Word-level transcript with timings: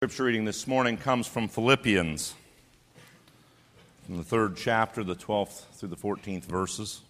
Scripture 0.00 0.24
reading 0.24 0.44
this 0.44 0.66
morning 0.66 0.98
comes 0.98 1.26
from 1.26 1.48
Philippians, 1.48 2.34
from 4.04 4.18
the 4.18 4.22
third 4.22 4.54
chapter, 4.54 5.02
the 5.02 5.16
12th 5.16 5.62
through 5.72 5.88
the 5.88 5.96
14th 5.96 6.44
verses. 6.44 7.00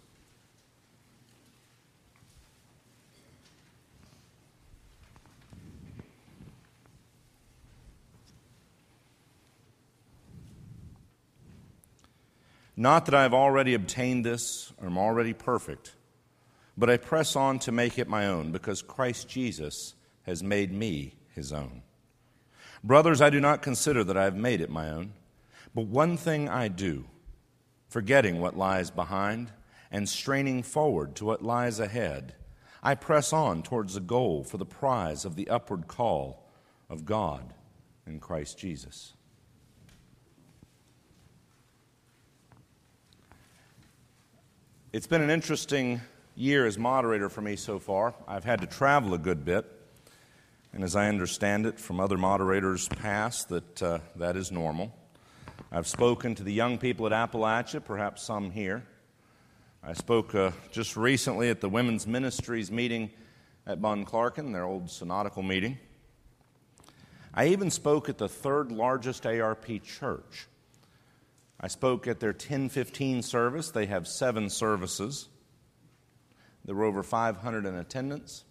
Not 12.77 13.07
that 13.07 13.17
I 13.17 13.23
have 13.23 13.35
already 13.35 13.75
obtained 13.75 14.25
this 14.25 14.73
or 14.81 14.87
am 14.87 14.97
already 14.97 15.33
perfect, 15.33 15.97
but 16.79 16.89
I 16.89 16.99
press 16.99 17.35
on 17.35 17.59
to 17.59 17.73
make 17.73 17.99
it 17.99 18.07
my 18.07 18.29
own, 18.29 18.53
because 18.53 18.81
Christ 18.81 19.29
Jesus 19.29 19.95
has 20.23 20.45
made 20.45 20.71
me 20.71 21.17
his 21.35 21.53
own. 21.53 21.83
Brothers, 22.87 23.21
I 23.21 23.31
do 23.31 23.41
not 23.41 23.63
consider 23.63 24.05
that 24.05 24.17
I 24.17 24.23
have 24.23 24.37
made 24.37 24.61
it 24.61 24.71
my 24.71 24.91
own, 24.91 25.13
but 25.75 25.89
one 25.89 26.17
thing 26.17 26.49
I 26.49 26.69
do, 26.69 27.07
forgetting 27.89 28.41
what 28.41 28.57
lies 28.57 28.93
behind 28.93 29.51
and 29.91 30.09
straining 30.09 30.63
forward 30.63 31.17
to 31.17 31.25
what 31.25 31.43
lies 31.43 31.81
ahead, 31.81 32.37
I 32.85 32.95
press 32.95 33.33
on 33.33 33.65
towards 33.65 33.95
the 33.95 34.01
goal 34.01 34.45
for 34.45 34.57
the 34.57 34.65
prize 34.65 35.25
of 35.25 35.35
the 35.35 35.49
upward 35.49 35.89
call 35.89 36.49
of 36.89 37.05
God 37.05 37.53
in 38.07 38.21
Christ 38.21 38.57
Jesus. 38.57 39.15
It's 44.93 45.09
been 45.09 45.23
an 45.23 45.31
interesting 45.31 46.01
year 46.37 46.67
as 46.67 46.79
moderator 46.79 47.29
for 47.29 47.41
me 47.41 47.57
so 47.57 47.81
far. 47.81 48.15
I've 48.29 48.45
had 48.45 48.61
to 48.61 48.69
travel 48.69 49.13
a 49.13 49.19
good 49.19 49.45
bit, 49.45 49.76
and 50.77 50.85
as 50.85 50.95
I 50.95 51.09
understand 51.09 51.65
it 51.65 51.81
from 51.81 52.01
other 52.01 52.19
moderators 52.19 52.87
past, 52.87 53.49
that 53.49 53.83
uh, 53.83 53.99
that 54.17 54.37
is 54.37 54.53
normal. 54.53 54.95
I've 55.73 55.87
spoken 55.87 56.35
to 56.35 56.43
the 56.43 56.53
young 56.53 56.77
people 56.77 57.07
at 57.07 57.13
Appalachia, 57.13 57.83
perhaps 57.83 58.23
some 58.23 58.51
here. 58.51 58.87
I 59.83 59.95
spoke 59.95 60.35
uh, 60.35 60.51
just 60.71 60.95
recently 60.95 61.49
at 61.49 61.63
the 61.63 61.71
Women's 61.71 62.07
Ministries 62.07 62.71
meeting 62.71 63.11
at 63.67 63.81
Bonclarken, 63.81 64.53
their 64.53 64.65
old 64.65 64.91
synodical 64.91 65.43
meeting. 65.43 65.79
I 67.33 67.47
even 67.47 67.71
spoke 67.71 68.11
at 68.11 68.19
the 68.19 68.29
third 68.29 68.71
largest 68.71 69.25
ARP 69.25 69.83
church 69.83 70.47
I 71.59 71.69
spoke 71.69 72.07
at 72.07 72.21
their 72.21 72.33
1015 72.33 73.23
service. 73.23 73.71
They 73.71 73.87
have 73.87 74.07
seven 74.07 74.51
services. 74.51 75.27
There 76.67 76.75
were 76.75 76.85
over 76.85 77.03
500 77.03 77.65
in 77.65 77.77
attendance. 77.77 78.45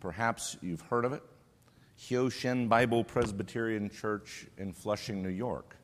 Perhaps 0.00 0.58
you've 0.60 0.82
heard 0.82 1.06
of 1.06 1.14
it. 1.14 1.22
Hyoshin 2.00 2.68
Bible 2.68 3.04
Presbyterian 3.04 3.90
Church 3.90 4.46
in 4.56 4.72
Flushing, 4.72 5.22
New 5.22 5.28
York, 5.28 5.76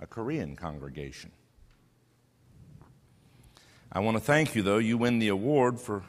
a 0.00 0.06
Korean 0.06 0.54
congregation. 0.54 1.32
I 3.90 4.00
want 4.00 4.16
to 4.16 4.22
thank 4.22 4.54
you, 4.54 4.62
though. 4.62 4.78
You 4.78 4.96
win 4.96 5.18
the 5.18 5.28
award 5.28 5.80
for 5.80 6.04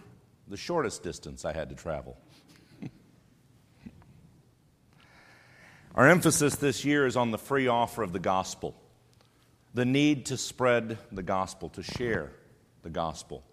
the 0.47 0.57
shortest 0.57 1.01
distance 1.01 1.45
I 1.45 1.53
had 1.53 1.69
to 1.69 1.75
travel. 1.75 2.17
Our 5.95 6.07
emphasis 6.07 6.55
this 6.55 6.85
year 6.85 7.07
is 7.07 7.17
on 7.17 7.31
the 7.31 7.37
free 7.39 7.67
offer 7.67 8.03
of 8.03 8.13
the 8.13 8.19
gospel 8.19 8.75
the 9.73 9.85
need 9.85 10.25
to 10.27 10.37
spread 10.37 10.97
the 11.11 11.23
gospel, 11.23 11.69
to 11.69 11.83
share 11.83 12.31
the 12.81 12.89
gospel. 12.89 13.43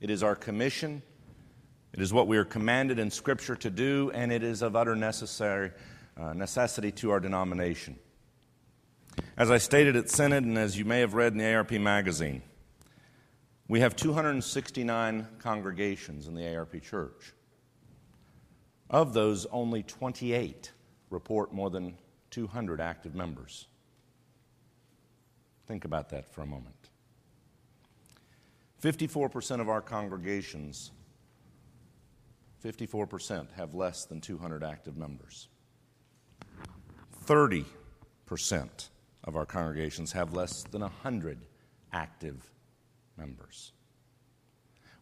It 0.00 0.08
is 0.08 0.22
our 0.22 0.36
commission, 0.36 1.02
it 1.92 2.00
is 2.00 2.12
what 2.12 2.28
we 2.28 2.36
are 2.36 2.44
commanded 2.44 2.98
in 2.98 3.10
Scripture 3.10 3.56
to 3.56 3.70
do, 3.70 4.10
and 4.14 4.32
it 4.32 4.42
is 4.42 4.62
of 4.62 4.76
utter 4.76 4.94
necessary, 4.94 5.72
uh, 6.16 6.32
necessity 6.32 6.92
to 6.92 7.10
our 7.10 7.20
denomination. 7.20 7.98
As 9.36 9.50
I 9.50 9.58
stated 9.58 9.96
at 9.96 10.08
Synod, 10.08 10.44
and 10.44 10.56
as 10.56 10.78
you 10.78 10.84
may 10.84 11.00
have 11.00 11.14
read 11.14 11.32
in 11.32 11.38
the 11.38 11.54
ARP 11.54 11.72
magazine, 11.72 12.42
we 13.68 13.80
have 13.80 13.96
269 13.96 15.26
congregations 15.38 16.26
in 16.26 16.34
the 16.34 16.56
ARP 16.56 16.82
church. 16.82 17.32
Of 18.88 19.12
those, 19.12 19.46
only 19.46 19.82
28 19.82 20.72
report 21.10 21.52
more 21.52 21.70
than 21.70 21.96
200 22.30 22.80
active 22.80 23.14
members. 23.14 23.66
Think 25.66 25.84
about 25.84 26.10
that 26.10 26.32
for 26.32 26.42
a 26.42 26.46
moment. 26.46 26.74
54% 28.82 29.60
of 29.60 29.68
our 29.68 29.80
congregations, 29.80 30.90
54% 32.62 33.52
have 33.52 33.74
less 33.74 34.04
than 34.04 34.20
200 34.20 34.62
active 34.62 34.96
members. 34.96 35.48
30% 37.26 37.64
of 39.24 39.36
our 39.36 39.46
congregations 39.46 40.12
have 40.12 40.32
less 40.32 40.62
than 40.64 40.82
100 40.82 41.38
active 41.92 42.50
members. 43.16 43.72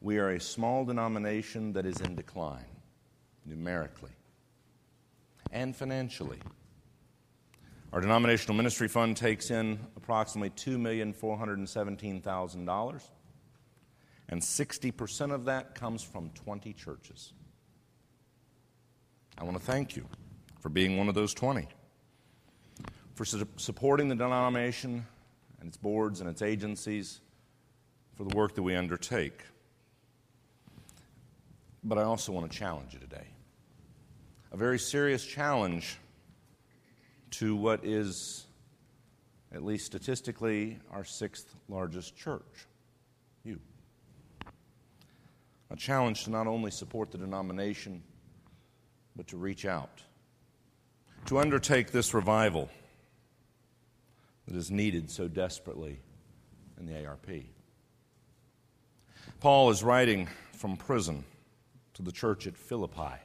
We 0.01 0.19
are 0.19 0.31
a 0.31 0.41
small 0.41 0.85
denomination 0.85 1.73
that 1.73 1.87
is 1.87 2.01
in 2.01 2.15
decline, 2.15 2.65
numerically 3.45 4.13
and 5.51 5.75
financially. 5.75 6.39
Our 7.93 8.01
denominational 8.01 8.55
ministry 8.55 8.87
fund 8.87 9.17
takes 9.17 9.51
in 9.51 9.81
approximately 9.97 10.51
$2,417,000, 10.51 13.03
and 14.29 14.43
60% 14.43 15.33
of 15.33 15.47
that 15.47 15.75
comes 15.75 16.03
from 16.03 16.29
20 16.31 16.75
churches. 16.75 17.33
I 19.41 19.45
want 19.45 19.57
to 19.57 19.63
thank 19.63 19.95
you 19.95 20.05
for 20.59 20.69
being 20.69 20.97
one 20.97 21.09
of 21.09 21.15
those 21.15 21.33
20, 21.33 21.69
for 23.15 23.25
su- 23.25 23.47
supporting 23.57 24.09
the 24.09 24.17
denomination 24.17 25.07
and 25.61 25.69
its 25.69 25.77
boards 25.77 26.21
and 26.21 26.29
its 26.29 26.43
agencies 26.43 27.21
for 28.17 28.25
the 28.25 28.37
work 28.37 28.57
that 28.57 28.63
we 28.65 28.75
undertake. 28.75 29.45
But 31.85 31.99
I 31.99 32.03
also 32.03 32.33
want 32.33 32.51
to 32.51 32.59
challenge 32.59 32.93
you 32.93 32.99
today. 32.99 33.29
A 34.51 34.57
very 34.57 34.79
serious 34.79 35.25
challenge 35.25 35.99
to 37.33 37.55
what 37.55 37.85
is, 37.85 38.45
at 39.55 39.63
least 39.63 39.87
statistically, 39.87 40.79
our 40.91 41.05
sixth 41.05 41.55
largest 41.69 42.17
church, 42.17 42.67
you. 43.45 43.61
A 45.71 45.77
challenge 45.77 46.25
to 46.25 46.31
not 46.31 46.49
only 46.49 46.73
support 46.73 47.13
the 47.13 47.19
denomination, 47.19 48.03
but 49.19 49.27
to 49.27 49.37
reach 49.37 49.67
out, 49.67 50.01
to 51.27 51.41
undertake 51.41 51.91
this 51.91 52.15
revival 52.15 52.71
that 54.47 54.57
is 54.57 54.71
needed 54.71 55.11
so 55.11 55.27
desperately 55.27 55.99
in 56.79 56.87
the 56.87 57.05
ARP. 57.05 57.27
Paul 59.41 59.71
is 59.71 59.83
writing 59.83 60.29
from 60.53 60.77
prison 60.77 61.25
to 61.95 62.03
the 62.03 62.13
church 62.13 62.47
at 62.47 62.57
Philippi. 62.57 63.17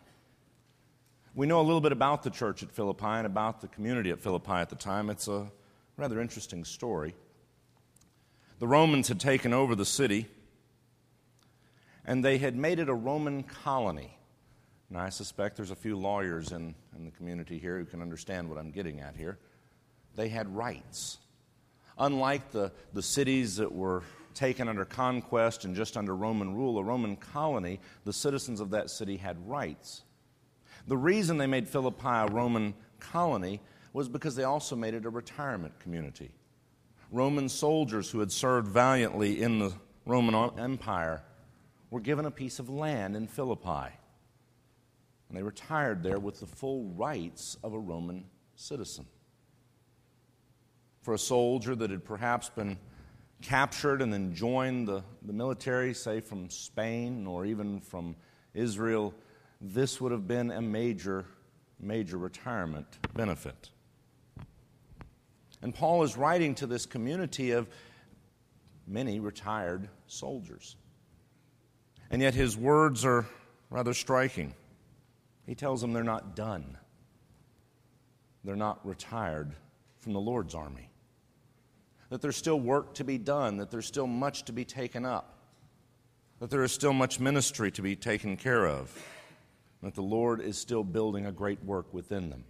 We 1.35 1.45
know 1.45 1.61
a 1.61 1.67
little 1.67 1.79
bit 1.79 1.91
about 1.91 2.23
the 2.23 2.31
church 2.31 2.63
at 2.63 2.71
Philippi 2.71 3.05
and 3.05 3.27
about 3.27 3.61
the 3.61 3.67
community 3.67 4.09
at 4.09 4.19
Philippi 4.19 4.53
at 4.53 4.69
the 4.69 4.75
time. 4.75 5.11
It's 5.11 5.27
a 5.27 5.51
rather 5.95 6.19
interesting 6.19 6.65
story. 6.65 7.13
The 8.57 8.67
Romans 8.67 9.09
had 9.09 9.19
taken 9.19 9.53
over 9.53 9.75
the 9.75 9.85
city, 9.85 10.27
and 12.03 12.25
they 12.25 12.39
had 12.39 12.55
made 12.55 12.79
it 12.79 12.89
a 12.89 12.95
Roman 12.95 13.43
colony. 13.43 14.17
And 14.93 15.01
I 15.01 15.09
suspect 15.09 15.55
there's 15.55 15.71
a 15.71 15.75
few 15.75 15.97
lawyers 15.97 16.51
in, 16.51 16.75
in 16.95 17.03
the 17.03 17.09
community 17.09 17.57
here 17.57 17.79
who 17.79 17.85
can 17.85 17.99
understand 17.99 18.47
what 18.47 18.59
I'm 18.59 18.69
getting 18.69 18.99
at 18.99 19.15
here. 19.15 19.39
They 20.15 20.29
had 20.29 20.55
rights. 20.55 21.17
Unlike 21.97 22.51
the, 22.51 22.71
the 22.93 23.01
cities 23.01 23.55
that 23.55 23.71
were 23.71 24.03
taken 24.35 24.69
under 24.69 24.85
conquest 24.85 25.65
and 25.65 25.75
just 25.75 25.97
under 25.97 26.15
Roman 26.15 26.53
rule, 26.53 26.77
a 26.77 26.83
Roman 26.83 27.15
colony, 27.15 27.79
the 28.05 28.13
citizens 28.13 28.59
of 28.59 28.69
that 28.69 28.91
city 28.91 29.17
had 29.17 29.49
rights. 29.49 30.03
The 30.87 30.95
reason 30.95 31.39
they 31.39 31.47
made 31.47 31.67
Philippi 31.67 32.05
a 32.07 32.27
Roman 32.27 32.75
colony 32.99 33.61
was 33.93 34.07
because 34.07 34.35
they 34.35 34.43
also 34.43 34.75
made 34.75 34.93
it 34.93 35.07
a 35.07 35.09
retirement 35.09 35.79
community. 35.79 36.29
Roman 37.11 37.49
soldiers 37.49 38.11
who 38.11 38.19
had 38.19 38.31
served 38.31 38.67
valiantly 38.67 39.41
in 39.41 39.57
the 39.57 39.73
Roman 40.05 40.59
Empire 40.59 41.23
were 41.89 41.99
given 41.99 42.27
a 42.27 42.31
piece 42.31 42.59
of 42.59 42.69
land 42.69 43.15
in 43.15 43.25
Philippi. 43.25 43.89
And 45.33 45.39
they 45.39 45.43
retired 45.43 46.03
there 46.03 46.19
with 46.19 46.41
the 46.41 46.45
full 46.45 46.83
rights 46.95 47.57
of 47.63 47.73
a 47.73 47.79
Roman 47.79 48.25
citizen. 48.55 49.07
For 51.01 51.15
a 51.15 51.17
soldier 51.17 51.73
that 51.73 51.89
had 51.89 52.05
perhaps 52.05 52.49
been 52.49 52.77
captured 53.41 54.03
and 54.03 54.13
then 54.13 54.35
joined 54.35 54.87
the, 54.87 55.03
the 55.23 55.33
military, 55.33 55.95
say 55.95 56.19
from 56.19 56.51
Spain 56.51 57.25
or 57.25 57.47
even 57.47 57.81
from 57.81 58.15
Israel, 58.53 59.11
this 59.59 59.99
would 59.99 60.11
have 60.11 60.27
been 60.27 60.51
a 60.51 60.61
major, 60.61 61.25
major 61.79 62.19
retirement 62.19 62.85
benefit. 63.15 63.71
And 65.63 65.73
Paul 65.73 66.03
is 66.03 66.15
writing 66.15 66.53
to 66.55 66.67
this 66.67 66.85
community 66.85 67.51
of 67.51 67.67
many 68.85 69.19
retired 69.19 69.89
soldiers. 70.05 70.75
And 72.11 72.21
yet 72.21 72.35
his 72.35 72.55
words 72.55 73.03
are 73.03 73.25
rather 73.71 73.95
striking. 73.95 74.53
He 75.45 75.55
tells 75.55 75.81
them 75.81 75.93
they're 75.93 76.03
not 76.03 76.35
done. 76.35 76.77
they're 78.43 78.55
not 78.55 78.85
retired 78.85 79.55
from 79.99 80.13
the 80.13 80.19
Lord's 80.19 80.53
army. 80.53 80.89
That 82.09 82.21
there's 82.21 82.35
still 82.37 82.59
work 82.59 82.93
to 82.95 83.03
be 83.03 83.17
done, 83.17 83.57
that 83.57 83.71
there's 83.71 83.85
still 83.85 84.07
much 84.07 84.43
to 84.43 84.53
be 84.53 84.65
taken 84.65 85.05
up, 85.05 85.37
that 86.39 86.49
there 86.49 86.63
is 86.63 86.71
still 86.71 86.93
much 86.93 87.19
ministry 87.19 87.71
to 87.71 87.81
be 87.81 87.95
taken 87.95 88.37
care 88.37 88.67
of, 88.67 88.91
that 89.81 89.95
the 89.95 90.01
Lord 90.01 90.41
is 90.41 90.57
still 90.57 90.83
building 90.83 91.25
a 91.25 91.31
great 91.31 91.63
work 91.63 91.93
within 91.93 92.29
them. 92.29 92.43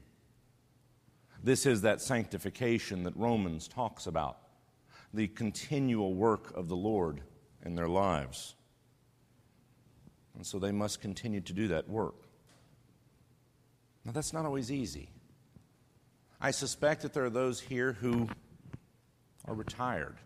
This 1.44 1.66
is 1.66 1.82
that 1.82 2.02
sanctification 2.02 3.04
that 3.04 3.16
Romans 3.16 3.68
talks 3.68 4.08
about, 4.08 4.38
the 5.14 5.28
continual 5.28 6.16
work 6.16 6.56
of 6.56 6.68
the 6.68 6.76
Lord 6.76 7.22
in 7.64 7.76
their 7.76 7.88
lives. 7.88 8.56
And 10.36 10.46
so 10.46 10.58
they 10.58 10.72
must 10.72 11.00
continue 11.00 11.42
to 11.42 11.54
do 11.54 11.68
that 11.68 11.88
work. 11.88 12.16
Now, 14.06 14.12
that's 14.12 14.34
not 14.34 14.46
always 14.46 14.72
easy. 14.72 15.10
I 16.42 16.52
suspect 16.52 17.04
that 17.04 17.14
there 17.14 17.24
are 17.24 17.30
those 17.30 17.60
here 17.60 17.94
who 17.94 18.28
are 19.46 19.54
retired. 19.54 20.18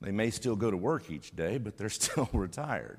They 0.00 0.12
may 0.12 0.30
still 0.30 0.56
go 0.56 0.70
to 0.70 0.76
work 0.76 1.10
each 1.10 1.34
day, 1.34 1.58
but 1.58 1.76
they're 1.76 1.88
still 1.90 2.28
retired. 2.32 2.98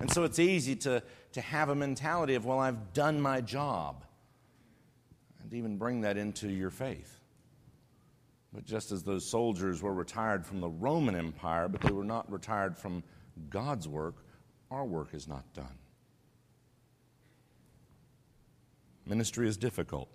And 0.00 0.10
so 0.10 0.24
it's 0.24 0.38
easy 0.38 0.74
to, 0.76 1.02
to 1.32 1.40
have 1.40 1.68
a 1.68 1.74
mentality 1.74 2.34
of, 2.34 2.44
well, 2.44 2.58
I've 2.58 2.92
done 2.92 3.20
my 3.20 3.40
job, 3.40 4.04
and 5.42 5.52
even 5.52 5.76
bring 5.76 6.00
that 6.00 6.16
into 6.16 6.48
your 6.48 6.70
faith. 6.70 7.20
But 8.52 8.64
just 8.64 8.92
as 8.92 9.02
those 9.02 9.28
soldiers 9.28 9.82
were 9.82 9.94
retired 9.94 10.46
from 10.46 10.60
the 10.60 10.68
Roman 10.68 11.14
Empire, 11.14 11.68
but 11.68 11.80
they 11.80 11.92
were 11.92 12.04
not 12.04 12.30
retired 12.30 12.76
from 12.76 13.02
God's 13.50 13.86
work, 13.88 14.14
our 14.70 14.84
work 14.84 15.12
is 15.12 15.28
not 15.28 15.44
done. 15.54 15.76
Ministry 19.06 19.48
is 19.48 19.56
difficult 19.56 20.08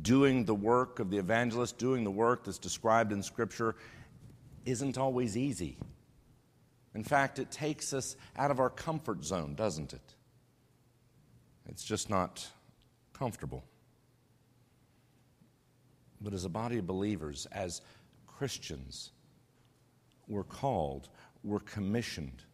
doing 0.00 0.44
the 0.44 0.54
work 0.54 1.00
of 1.00 1.10
the 1.10 1.18
evangelist, 1.18 1.76
doing 1.76 2.04
the 2.04 2.10
work 2.10 2.44
that's 2.44 2.58
described 2.58 3.12
in 3.12 3.22
Scripture, 3.22 3.74
isn't 4.64 4.96
always 4.96 5.36
easy. 5.36 5.76
In 6.94 7.04
fact, 7.04 7.38
it 7.38 7.50
takes 7.50 7.92
us 7.92 8.16
out 8.36 8.50
of 8.50 8.60
our 8.60 8.70
comfort 8.70 9.24
zone, 9.24 9.54
doesn't 9.54 9.92
it? 9.92 10.14
It's 11.68 11.84
just 11.84 12.08
not 12.08 12.46
comfortable. 13.12 13.64
But 16.20 16.32
as 16.32 16.44
a 16.44 16.48
body 16.48 16.78
of 16.78 16.86
believers, 16.86 17.46
as 17.52 17.82
Christians, 18.26 19.10
we're 20.28 20.44
called, 20.44 21.08
we're 21.42 21.60
commissioned 21.60 22.44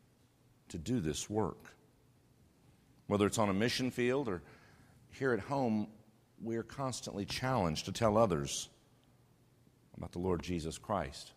to 0.71 0.79
do 0.79 1.01
this 1.01 1.29
work. 1.29 1.75
Whether 3.07 3.27
it's 3.27 3.39
on 3.39 3.49
a 3.49 3.55
mission 3.55 3.91
field 3.91 4.29
or 4.29 4.43
here 5.11 5.33
at 5.33 5.41
home, 5.41 5.89
we 6.43 6.57
are 6.57 6.63
constantly 6.63 7.25
challenged 7.25 7.87
to 7.87 7.93
tell 7.93 8.17
others 8.17 8.69
about 9.97 10.13
the 10.13 10.19
Lord 10.19 10.43
Jesus 10.43 10.79
Christ. 10.79 11.33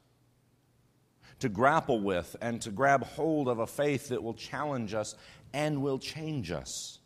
To 1.39 1.50
grapple 1.50 2.00
with 2.00 2.35
and 2.41 2.62
to 2.62 2.71
grab 2.71 3.03
hold 3.03 3.47
of 3.47 3.59
a 3.59 3.68
faith 3.68 4.09
that 4.09 4.21
will 4.21 4.35
challenge 4.35 4.94
us 4.94 5.15
and 5.53 5.81
will 5.81 5.97
change 5.97 6.51
us 6.51 7.00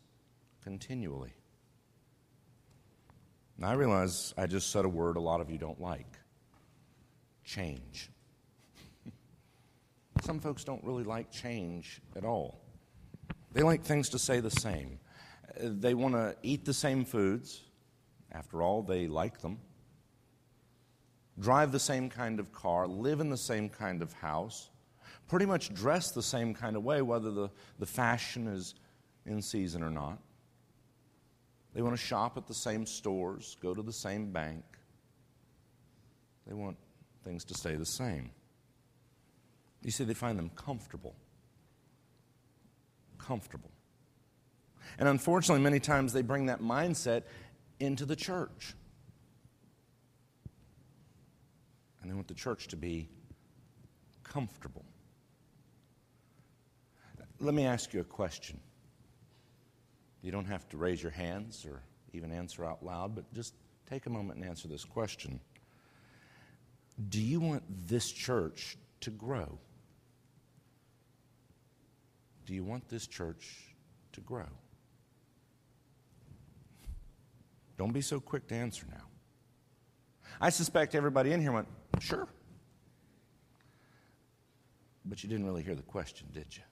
continually. 0.62 1.32
Now, 3.58 3.70
I 3.70 3.72
realize 3.72 4.34
I 4.36 4.46
just 4.46 4.70
said 4.70 4.84
a 4.84 4.88
word 4.88 5.16
a 5.16 5.20
lot 5.20 5.40
of 5.40 5.50
you 5.50 5.56
don't 5.56 5.80
like 5.80 6.18
change. 7.44 8.10
Some 10.22 10.40
folks 10.40 10.64
don't 10.64 10.84
really 10.84 11.04
like 11.04 11.30
change 11.30 12.02
at 12.14 12.24
all. 12.24 12.60
They 13.52 13.62
like 13.62 13.82
things 13.82 14.10
to 14.10 14.18
stay 14.18 14.40
the 14.40 14.50
same. 14.50 14.98
They 15.60 15.94
want 15.94 16.14
to 16.14 16.36
eat 16.42 16.64
the 16.64 16.74
same 16.74 17.04
foods. 17.04 17.62
After 18.32 18.62
all, 18.62 18.82
they 18.82 19.06
like 19.06 19.40
them. 19.40 19.58
Drive 21.38 21.72
the 21.72 21.78
same 21.78 22.08
kind 22.08 22.40
of 22.40 22.52
car, 22.52 22.86
live 22.86 23.20
in 23.20 23.28
the 23.28 23.36
same 23.36 23.68
kind 23.68 24.02
of 24.02 24.12
house, 24.14 24.70
pretty 25.28 25.46
much 25.46 25.72
dress 25.74 26.10
the 26.10 26.22
same 26.22 26.54
kind 26.54 26.76
of 26.76 26.84
way, 26.84 27.02
whether 27.02 27.30
the, 27.30 27.50
the 27.78 27.86
fashion 27.86 28.46
is 28.46 28.74
in 29.26 29.42
season 29.42 29.82
or 29.82 29.90
not. 29.90 30.18
They 31.74 31.82
want 31.82 31.94
to 31.94 32.02
shop 32.02 32.38
at 32.38 32.46
the 32.46 32.54
same 32.54 32.86
stores, 32.86 33.56
go 33.60 33.74
to 33.74 33.82
the 33.82 33.92
same 33.92 34.32
bank. 34.32 34.64
They 36.46 36.54
want 36.54 36.78
things 37.22 37.44
to 37.46 37.54
stay 37.54 37.74
the 37.74 37.84
same. 37.84 38.30
You 39.82 39.90
see, 39.90 40.04
they 40.04 40.14
find 40.14 40.38
them 40.38 40.50
comfortable. 40.56 41.14
Comfortable. 43.18 43.70
And 44.98 45.08
unfortunately, 45.08 45.62
many 45.62 45.80
times 45.80 46.12
they 46.12 46.22
bring 46.22 46.46
that 46.46 46.60
mindset 46.60 47.22
into 47.80 48.04
the 48.04 48.16
church. 48.16 48.74
And 52.00 52.10
they 52.10 52.14
want 52.14 52.28
the 52.28 52.34
church 52.34 52.68
to 52.68 52.76
be 52.76 53.08
comfortable. 54.22 54.84
Let 57.40 57.54
me 57.54 57.66
ask 57.66 57.92
you 57.92 58.00
a 58.00 58.04
question. 58.04 58.60
You 60.22 60.32
don't 60.32 60.46
have 60.46 60.68
to 60.70 60.76
raise 60.76 61.02
your 61.02 61.12
hands 61.12 61.66
or 61.66 61.82
even 62.12 62.32
answer 62.32 62.64
out 62.64 62.84
loud, 62.84 63.14
but 63.14 63.32
just 63.34 63.54
take 63.88 64.06
a 64.06 64.10
moment 64.10 64.38
and 64.38 64.48
answer 64.48 64.68
this 64.68 64.84
question. 64.84 65.38
Do 67.08 67.20
you 67.20 67.40
want 67.40 67.62
this 67.86 68.10
church 68.10 68.76
to 69.00 69.10
grow? 69.10 69.58
Do 72.46 72.54
you 72.54 72.64
want 72.64 72.88
this 72.88 73.06
church 73.06 73.74
to 74.12 74.20
grow? 74.20 74.46
Don't 77.78 77.92
be 77.92 78.00
so 78.00 78.20
quick 78.20 78.48
to 78.48 78.54
answer 78.54 78.86
now. 78.90 79.04
I 80.40 80.50
suspect 80.50 80.94
everybody 80.94 81.32
in 81.32 81.40
here 81.40 81.52
went, 81.52 81.68
sure. 82.00 82.28
But 85.04 85.22
you 85.22 85.28
didn't 85.28 85.46
really 85.46 85.62
hear 85.62 85.74
the 85.74 85.82
question, 85.82 86.26
did 86.32 86.46
you? 86.56 86.62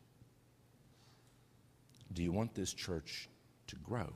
Do 2.12 2.23
you 2.23 2.33
want 2.33 2.55
this 2.55 2.73
church 2.73 3.29
to 3.69 3.77
grow? 3.77 4.12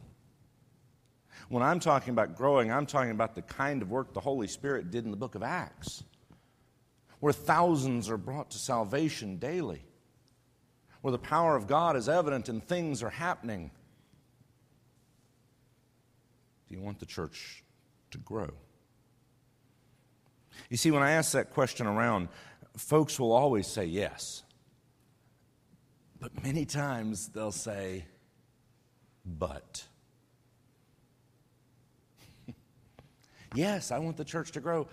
When 1.49 1.63
I'm 1.63 1.81
talking 1.81 2.11
about 2.11 2.37
growing, 2.37 2.71
I'm 2.71 2.87
talking 2.87 3.11
about 3.11 3.35
the 3.35 3.43
kind 3.43 3.81
of 3.81 3.91
work 3.91 4.13
the 4.13 4.21
Holy 4.21 4.49
Spirit 4.49 4.91
did 4.91 5.05
in 5.05 5.11
the 5.11 5.17
book 5.17 5.35
of 5.35 5.43
Acts, 5.43 6.03
where 7.21 7.33
thousands 7.33 8.11
are 8.11 8.17
brought 8.17 8.51
to 8.51 8.59
salvation 8.59 9.37
daily, 9.37 9.83
where 11.01 11.13
the 11.13 11.19
power 11.19 11.57
of 11.57 11.67
God 11.67 11.97
is 11.97 12.09
evident 12.09 12.49
and 12.49 12.63
things 12.63 13.03
are 13.03 13.11
happening 13.11 13.71
do 16.69 16.75
you 16.75 16.81
want 16.81 16.99
the 16.99 17.07
church 17.07 17.65
to 18.11 18.19
grow? 18.19 18.51
You 20.69 20.77
see, 20.77 20.91
when 20.91 21.03
I 21.03 21.13
ask 21.13 21.33
that 21.33 21.51
question 21.51 21.87
around, 21.87 22.29
folks 22.77 23.19
will 23.19 23.33
always 23.33 23.67
say 23.67 23.87
yes. 23.87 24.43
But 26.21 26.43
many 26.43 26.65
times 26.65 27.29
they'll 27.29 27.53
say, 27.53 28.05
but. 29.25 29.85
yes, 33.55 33.93
I 33.93 33.99
want 33.99 34.17
the 34.17 34.25
church 34.25 34.53
to 34.53 34.61
grow, 34.61 34.89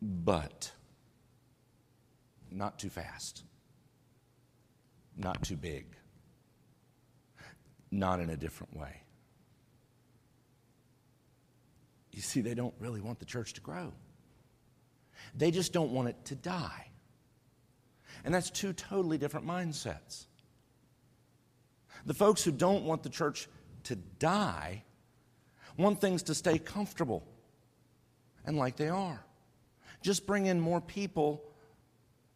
but 0.00 0.70
not 2.50 2.78
too 2.78 2.90
fast, 2.90 3.44
not 5.16 5.42
too 5.42 5.56
big, 5.56 5.86
not 7.90 8.20
in 8.20 8.30
a 8.30 8.36
different 8.36 8.76
way. 8.76 9.02
You 12.16 12.22
see, 12.22 12.40
they 12.40 12.54
don't 12.54 12.74
really 12.80 13.02
want 13.02 13.18
the 13.18 13.26
church 13.26 13.52
to 13.52 13.60
grow, 13.60 13.92
they 15.36 15.52
just 15.52 15.72
don't 15.72 15.92
want 15.92 16.08
it 16.08 16.16
to 16.24 16.34
die. 16.34 16.88
And 18.24 18.34
that's 18.34 18.50
two 18.50 18.72
totally 18.72 19.18
different 19.18 19.46
mindsets. 19.46 20.24
The 22.06 22.14
folks 22.14 22.42
who 22.42 22.50
don't 22.50 22.84
want 22.84 23.02
the 23.02 23.10
church 23.10 23.46
to 23.84 23.96
die 23.96 24.82
want 25.76 26.00
things 26.00 26.22
to 26.24 26.34
stay 26.34 26.58
comfortable 26.58 27.26
and 28.46 28.56
like 28.56 28.76
they 28.76 28.88
are. 28.88 29.24
Just 30.02 30.26
bring 30.26 30.46
in 30.46 30.58
more 30.58 30.80
people 30.80 31.44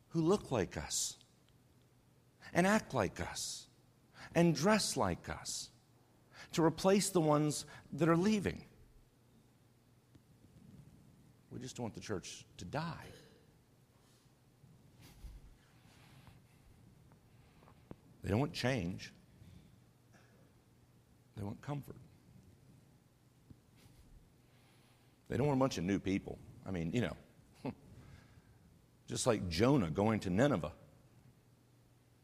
who 0.09 0.21
look 0.21 0.53
like 0.53 0.77
us 0.77 1.17
and 2.53 2.67
act 2.67 2.93
like 2.93 3.21
us 3.21 3.67
and 4.35 4.55
dress 4.55 4.97
like 4.97 5.29
us 5.31 5.71
to 6.53 6.63
replace 6.63 7.09
the 7.09 7.21
ones 7.21 7.65
that 7.95 8.09
are 8.09 8.17
leaving. 8.17 8.65
We 11.52 11.59
just 11.59 11.76
don't 11.76 11.85
want 11.85 11.95
the 11.95 12.00
church 12.00 12.45
to 12.59 12.64
die. 12.64 13.07
They 18.23 18.30
don't 18.30 18.38
want 18.38 18.52
change, 18.52 19.12
they 21.37 21.42
want 21.42 21.61
comfort. 21.62 21.97
They 25.28 25.37
don't 25.37 25.47
want 25.47 25.59
a 25.59 25.61
bunch 25.61 25.78
of 25.78 25.85
new 25.85 26.00
people. 26.00 26.38
I 26.66 26.73
mean, 26.73 26.90
you 26.92 27.02
know, 27.02 27.16
just 29.09 29.28
like 29.28 29.49
Jonah 29.49 29.88
going 29.88 30.19
to 30.21 30.30
Nineveh. 30.30 30.73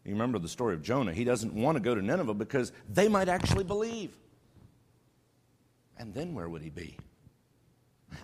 You 0.04 0.12
remember 0.12 0.40
the 0.40 0.48
story 0.48 0.74
of 0.74 0.82
Jonah. 0.82 1.12
He 1.12 1.22
doesn't 1.22 1.54
want 1.54 1.76
to 1.76 1.80
go 1.80 1.94
to 1.94 2.02
Nineveh 2.02 2.34
because 2.34 2.72
they 2.92 3.08
might 3.08 3.28
actually 3.28 3.64
believe. 3.64 4.16
and 5.98 6.12
then 6.12 6.34
where 6.34 6.48
would 6.48 6.62
he 6.62 6.70
be? 6.70 6.96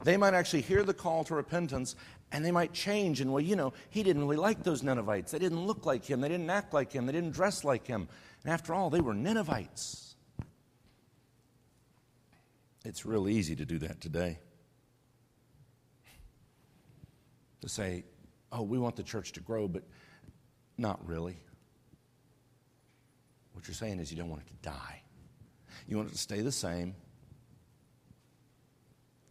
They 0.05 0.17
might 0.17 0.35
actually 0.35 0.63
hear 0.63 0.83
the 0.83 0.95
call 0.95 1.25
to 1.25 1.35
repentance 1.35 1.97
and 2.33 2.45
they 2.45 2.51
might 2.51 2.73
change. 2.73 3.21
And, 3.21 3.33
well, 3.33 3.43
you 3.43 3.57
know, 3.57 3.73
he 3.91 4.03
didn't 4.03 4.23
really 4.23 4.37
like 4.37 4.63
those 4.63 4.83
Ninevites. 4.83 5.33
They 5.33 5.39
didn't 5.39 5.67
look 5.67 5.87
like 5.87 6.05
him. 6.05 6.21
They 6.21 6.29
didn't 6.29 6.51
act 6.51 6.73
like 6.73 6.93
him. 6.93 7.07
They 7.07 7.13
didn't 7.13 7.33
dress 7.33 7.65
like 7.65 7.87
him. 7.87 8.09
And 8.43 8.53
after 8.53 8.75
all, 8.75 8.91
they 8.91 9.01
were 9.01 9.15
Ninevites. 9.15 10.15
It's 12.85 13.07
real 13.07 13.29
easy 13.29 13.55
to 13.57 13.65
do 13.65 13.79
that 13.79 14.01
today. 14.01 14.39
To 17.61 17.69
say, 17.69 18.05
oh, 18.51 18.63
we 18.63 18.79
want 18.79 18.97
the 18.97 19.05
church 19.05 19.33
to 19.33 19.41
grow, 19.41 19.69
but 19.69 19.85
not 20.79 21.07
really. 21.07 21.37
What 23.53 23.69
you're 23.69 23.75
saying 23.75 24.01
is 24.01 24.11
you 24.11 24.19
don't 24.19 24.31
want 24.31 24.43
it 24.43 24.49
to 24.49 24.69
die. 24.69 25.03
You 25.87 25.97
want 25.97 26.09
it 26.09 26.13
to 26.13 26.19
stay 26.19 26.41
the 26.41 26.51
same, 26.51 26.95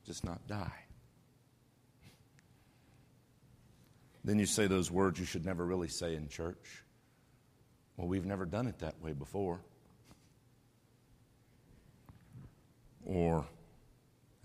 just 0.05 0.23
not 0.23 0.45
die. 0.47 0.71
Then 4.23 4.37
you 4.37 4.45
say 4.45 4.67
those 4.67 4.91
words 4.91 5.19
you 5.19 5.25
should 5.25 5.45
never 5.45 5.65
really 5.65 5.87
say 5.87 6.15
in 6.15 6.27
church. 6.27 6.83
Well, 7.97 8.07
we've 8.07 8.25
never 8.25 8.45
done 8.45 8.67
it 8.67 8.79
that 8.79 9.01
way 9.01 9.13
before. 9.13 9.59
Or 13.05 13.45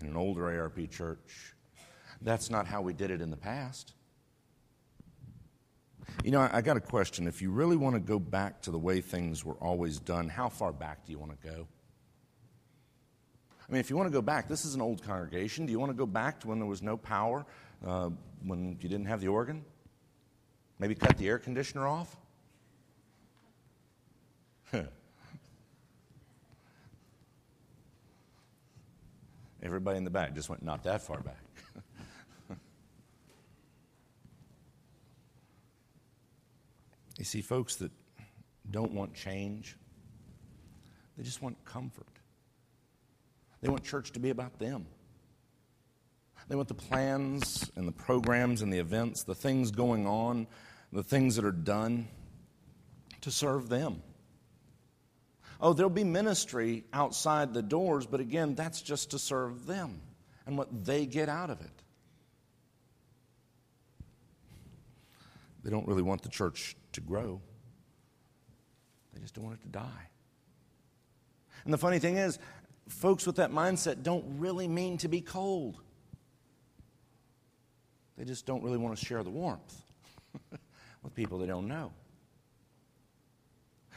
in 0.00 0.08
an 0.08 0.16
older 0.16 0.46
ARP 0.60 0.90
church, 0.90 1.54
that's 2.22 2.50
not 2.50 2.66
how 2.66 2.80
we 2.80 2.94
did 2.94 3.10
it 3.10 3.20
in 3.20 3.30
the 3.30 3.36
past. 3.36 3.92
You 6.24 6.30
know, 6.30 6.40
I, 6.40 6.58
I 6.58 6.60
got 6.62 6.76
a 6.76 6.80
question. 6.80 7.26
If 7.26 7.42
you 7.42 7.50
really 7.50 7.76
want 7.76 7.94
to 7.94 8.00
go 8.00 8.18
back 8.18 8.62
to 8.62 8.70
the 8.70 8.78
way 8.78 9.00
things 9.00 9.44
were 9.44 9.54
always 9.54 9.98
done, 9.98 10.28
how 10.28 10.48
far 10.48 10.72
back 10.72 11.04
do 11.04 11.12
you 11.12 11.18
want 11.18 11.38
to 11.40 11.48
go? 11.48 11.68
I 13.68 13.72
mean, 13.72 13.80
if 13.80 13.90
you 13.90 13.96
want 13.96 14.06
to 14.06 14.12
go 14.12 14.22
back, 14.22 14.46
this 14.48 14.64
is 14.64 14.76
an 14.76 14.80
old 14.80 15.02
congregation. 15.02 15.66
Do 15.66 15.72
you 15.72 15.80
want 15.80 15.90
to 15.90 15.96
go 15.96 16.06
back 16.06 16.38
to 16.40 16.48
when 16.48 16.60
there 16.60 16.68
was 16.68 16.82
no 16.82 16.96
power, 16.96 17.44
uh, 17.84 18.10
when 18.44 18.78
you 18.80 18.88
didn't 18.88 19.06
have 19.06 19.20
the 19.20 19.26
organ? 19.28 19.64
Maybe 20.78 20.94
cut 20.94 21.18
the 21.18 21.28
air 21.28 21.38
conditioner 21.38 21.88
off? 21.88 22.16
Everybody 29.62 29.98
in 29.98 30.04
the 30.04 30.10
back 30.10 30.32
just 30.34 30.48
went 30.48 30.62
not 30.62 30.84
that 30.84 31.02
far 31.02 31.20
back. 31.22 31.42
you 37.18 37.24
see, 37.24 37.40
folks 37.40 37.74
that 37.76 37.90
don't 38.70 38.92
want 38.92 39.12
change, 39.12 39.76
they 41.16 41.24
just 41.24 41.42
want 41.42 41.56
comfort. 41.64 42.06
They 43.66 43.70
want 43.70 43.82
church 43.82 44.12
to 44.12 44.20
be 44.20 44.30
about 44.30 44.60
them. 44.60 44.86
They 46.48 46.54
want 46.54 46.68
the 46.68 46.74
plans 46.74 47.68
and 47.74 47.88
the 47.88 47.92
programs 47.92 48.62
and 48.62 48.72
the 48.72 48.78
events, 48.78 49.24
the 49.24 49.34
things 49.34 49.72
going 49.72 50.06
on, 50.06 50.46
the 50.92 51.02
things 51.02 51.34
that 51.34 51.44
are 51.44 51.50
done 51.50 52.06
to 53.22 53.32
serve 53.32 53.68
them. 53.68 54.04
Oh, 55.60 55.72
there'll 55.72 55.90
be 55.90 56.04
ministry 56.04 56.84
outside 56.92 57.54
the 57.54 57.62
doors, 57.62 58.06
but 58.06 58.20
again, 58.20 58.54
that's 58.54 58.80
just 58.80 59.10
to 59.10 59.18
serve 59.18 59.66
them 59.66 60.00
and 60.46 60.56
what 60.56 60.84
they 60.84 61.04
get 61.04 61.28
out 61.28 61.50
of 61.50 61.60
it. 61.60 61.82
They 65.64 65.70
don't 65.70 65.88
really 65.88 66.02
want 66.02 66.22
the 66.22 66.28
church 66.28 66.76
to 66.92 67.00
grow, 67.00 67.40
they 69.12 69.20
just 69.20 69.34
don't 69.34 69.44
want 69.44 69.58
it 69.58 69.62
to 69.62 69.70
die. 69.70 70.08
And 71.64 71.74
the 71.74 71.78
funny 71.78 71.98
thing 71.98 72.16
is, 72.16 72.38
folks 72.88 73.26
with 73.26 73.36
that 73.36 73.50
mindset 73.50 74.02
don't 74.02 74.24
really 74.38 74.68
mean 74.68 74.98
to 74.98 75.08
be 75.08 75.20
cold. 75.20 75.80
They 78.16 78.24
just 78.24 78.46
don't 78.46 78.62
really 78.62 78.78
want 78.78 78.96
to 78.96 79.04
share 79.04 79.22
the 79.22 79.30
warmth 79.30 79.82
with 81.02 81.14
people 81.14 81.38
they 81.38 81.46
don't 81.46 81.68
know. 81.68 81.92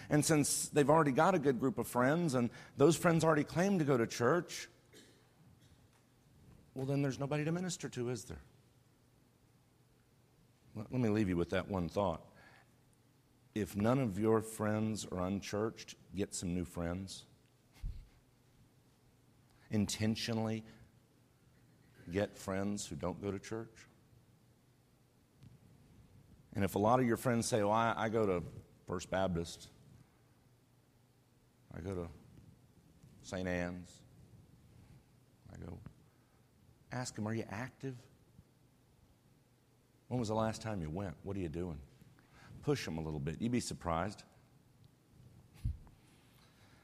And 0.09 0.25
since 0.25 0.69
they've 0.69 0.89
already 0.89 1.11
got 1.11 1.35
a 1.35 1.39
good 1.39 1.59
group 1.59 1.77
of 1.77 1.87
friends 1.87 2.33
and 2.33 2.49
those 2.77 2.95
friends 2.95 3.23
already 3.23 3.43
claim 3.43 3.77
to 3.79 3.85
go 3.85 3.95
to 3.95 4.07
church, 4.07 4.67
well, 6.73 6.85
then 6.85 7.01
there's 7.01 7.19
nobody 7.19 7.45
to 7.45 7.51
minister 7.51 7.87
to, 7.89 8.09
is 8.09 8.23
there? 8.23 8.41
Let 10.75 10.91
me 10.91 11.09
leave 11.09 11.29
you 11.29 11.37
with 11.37 11.49
that 11.51 11.69
one 11.69 11.89
thought. 11.89 12.21
If 13.53 13.75
none 13.75 13.99
of 13.99 14.17
your 14.17 14.41
friends 14.41 15.05
are 15.11 15.21
unchurched, 15.21 15.95
get 16.15 16.33
some 16.33 16.53
new 16.53 16.65
friends 16.65 17.25
intentionally 19.71 20.63
get 22.11 22.37
friends 22.37 22.85
who 22.85 22.95
don't 22.95 23.21
go 23.21 23.31
to 23.31 23.39
church? 23.39 23.87
And 26.55 26.63
if 26.63 26.75
a 26.75 26.79
lot 26.79 26.99
of 26.99 27.05
your 27.05 27.17
friends 27.17 27.45
say, 27.45 27.59
well, 27.63 27.71
I, 27.71 27.93
I 27.95 28.09
go 28.09 28.25
to 28.25 28.43
First 28.87 29.09
Baptist, 29.09 29.67
I 31.75 31.79
go 31.79 31.93
to 31.93 32.07
St. 33.21 33.47
Anne's, 33.47 33.91
I 35.53 35.57
go, 35.63 35.77
ask 36.91 37.15
them, 37.15 37.27
are 37.27 37.33
you 37.33 37.45
active? 37.49 37.95
When 40.07 40.19
was 40.19 40.29
the 40.29 40.35
last 40.35 40.61
time 40.61 40.81
you 40.81 40.89
went? 40.89 41.15
What 41.23 41.37
are 41.37 41.39
you 41.39 41.49
doing? 41.49 41.77
Push 42.63 42.83
them 42.83 42.97
a 42.97 43.01
little 43.01 43.19
bit. 43.19 43.35
You'd 43.39 43.51
be 43.51 43.59
surprised. 43.59 44.23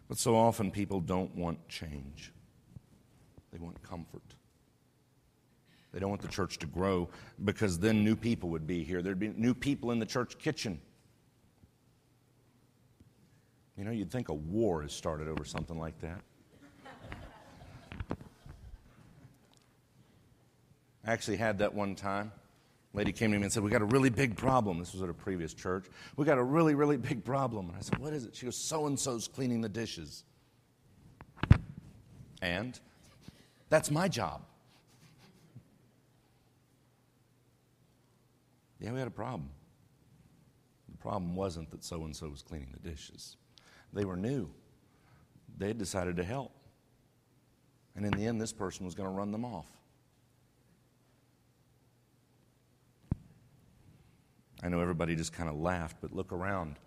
But 0.08 0.20
so 0.20 0.36
often 0.36 0.70
people 0.70 1.02
don't 1.02 1.36
want 1.36 1.68
change. 1.68 2.32
They 3.56 3.64
want 3.64 3.82
comfort. 3.84 4.36
They 5.94 6.00
don't 6.02 6.10
want 6.10 6.22
the 6.22 6.28
church 6.28 6.60
to 6.60 6.68
grow 6.68 7.08
because 7.46 7.80
then 7.80 8.04
new 8.04 8.18
people 8.18 8.50
would 8.50 8.68
be 8.68 8.84
here. 8.84 9.02
There'd 9.02 9.18
be 9.18 9.30
new 9.30 9.54
people 9.54 9.92
in 9.92 10.00
the 10.00 10.06
church 10.06 10.38
kitchen. 10.38 10.82
You 13.78 13.86
know, 13.86 13.92
you'd 13.92 14.12
think 14.12 14.28
a 14.28 14.34
war 14.34 14.82
has 14.82 14.92
started 14.92 15.30
over 15.30 15.46
something 15.46 15.80
like 15.80 15.98
that. 16.02 16.20
I 21.06 21.14
actually 21.14 21.38
had 21.38 21.60
that 21.60 21.74
one 21.74 21.96
time. 21.96 22.34
A 22.94 22.98
lady 22.98 23.14
came 23.14 23.32
to 23.32 23.38
me 23.38 23.44
and 23.44 23.54
said, 23.54 23.64
We 23.64 23.70
got 23.70 23.82
a 23.82 23.86
really 23.86 24.10
big 24.10 24.36
problem. 24.36 24.80
This 24.80 24.92
was 24.92 25.02
at 25.02 25.08
a 25.08 25.14
previous 25.14 25.54
church. 25.54 25.86
We 26.18 26.26
got 26.26 26.40
a 26.40 26.44
really, 26.44 26.76
really 26.76 26.98
big 26.98 27.24
problem. 27.24 27.70
And 27.70 27.78
I 27.78 27.82
said, 27.82 28.00
What 28.00 28.12
is 28.12 28.26
it? 28.26 28.36
She 28.36 28.46
goes, 28.46 28.58
So 28.58 28.88
and 28.88 29.00
so's 29.00 29.30
cleaning 29.30 29.62
the 29.62 29.70
dishes. 29.70 30.26
And 32.42 32.78
that's 33.76 33.92
my 33.92 34.08
job. 34.08 34.42
Yeah, 38.80 38.94
we 38.94 39.00
had 39.00 39.08
a 39.10 39.12
problem. 39.12 39.50
The 40.90 40.98
problem 40.98 41.36
wasn't 41.36 41.70
that 41.72 41.84
so 41.84 42.06
and 42.06 42.16
so 42.16 42.30
was 42.30 42.42
cleaning 42.42 42.70
the 42.72 42.90
dishes, 42.90 43.36
they 43.92 44.06
were 44.06 44.16
new. 44.16 44.50
They 45.58 45.68
had 45.68 45.78
decided 45.78 46.16
to 46.16 46.24
help. 46.24 46.54
And 47.98 48.06
in 48.06 48.12
the 48.12 48.26
end, 48.26 48.40
this 48.40 48.54
person 48.54 48.86
was 48.86 48.96
going 48.96 49.10
to 49.10 49.14
run 49.14 49.34
them 49.34 49.44
off. 49.44 49.68
I 54.64 54.70
know 54.70 54.80
everybody 54.80 55.18
just 55.18 55.34
kind 55.34 55.50
of 55.50 55.56
laughed, 55.56 55.98
but 56.00 56.14
look 56.14 56.32
around. 56.32 56.78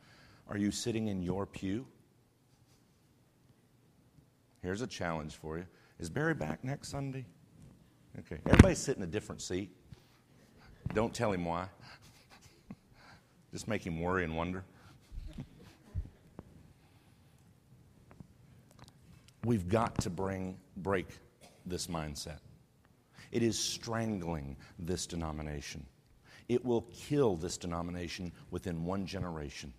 Are 0.48 0.56
you 0.56 0.70
sitting 0.70 1.08
in 1.08 1.22
your 1.22 1.44
pew? 1.44 1.86
Here's 4.62 4.80
a 4.80 4.86
challenge 4.86 5.36
for 5.36 5.58
you. 5.58 5.66
Is 5.98 6.08
Barry 6.08 6.34
back 6.34 6.62
next 6.62 6.88
Sunday? 6.88 7.24
Okay. 8.20 8.38
Everybody 8.46 8.74
sit 8.76 8.96
in 8.96 9.02
a 9.02 9.06
different 9.06 9.42
seat. 9.42 9.70
Don't 10.94 11.12
tell 11.12 11.32
him 11.32 11.44
why. 11.44 11.66
Just 13.52 13.66
make 13.66 13.84
him 13.84 14.00
worry 14.00 14.24
and 14.24 14.36
wonder. 14.36 14.64
We've 19.44 19.68
got 19.68 19.98
to 20.02 20.10
bring 20.10 20.56
break 20.76 21.08
this 21.66 21.88
mindset. 21.88 22.38
It 23.32 23.42
is 23.42 23.58
strangling 23.58 24.56
this 24.78 25.06
denomination. 25.06 25.84
It 26.48 26.64
will 26.64 26.82
kill 26.94 27.36
this 27.36 27.56
denomination 27.58 28.32
within 28.50 28.84
one 28.84 29.04
generation. 29.04 29.72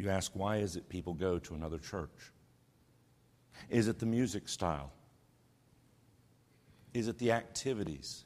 You 0.00 0.08
ask, 0.08 0.32
why 0.32 0.56
is 0.56 0.76
it 0.76 0.88
people 0.88 1.12
go 1.12 1.38
to 1.38 1.54
another 1.54 1.76
church? 1.76 2.32
Is 3.68 3.86
it 3.86 3.98
the 3.98 4.06
music 4.06 4.48
style? 4.48 4.92
Is 6.94 7.06
it 7.06 7.18
the 7.18 7.32
activities? 7.32 8.24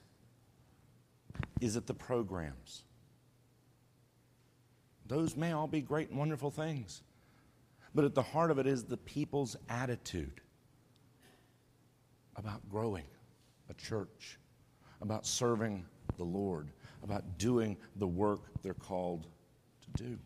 Is 1.60 1.74
it 1.74 1.88
the 1.88 1.94
programs? 1.94 2.84
Those 5.08 5.36
may 5.36 5.50
all 5.50 5.66
be 5.66 5.80
great 5.80 6.10
and 6.10 6.18
wonderful 6.18 6.52
things. 6.52 7.02
But 7.92 8.04
at 8.04 8.14
the 8.14 8.22
heart 8.22 8.52
of 8.52 8.60
it 8.60 8.68
is 8.68 8.84
the 8.84 8.96
people's 8.96 9.56
attitude 9.68 10.40
about 12.36 12.68
growing 12.70 13.06
a 13.68 13.74
church, 13.74 14.38
about 15.00 15.26
serving 15.26 15.84
the 16.18 16.24
Lord, 16.24 16.70
about 17.02 17.36
doing 17.36 17.76
the 17.96 18.06
work 18.06 18.42
they're 18.62 18.74
called 18.74 19.26
to 19.82 20.04
do. 20.04 20.18